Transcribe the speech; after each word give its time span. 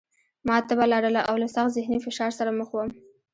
ما 0.47 0.57
تبه 0.67 0.85
لرله 0.91 1.21
او 1.29 1.35
له 1.41 1.47
سخت 1.55 1.71
ذهني 1.77 1.99
فشار 2.05 2.31
سره 2.39 2.51
مخ 2.59 2.69
وم 2.75 2.89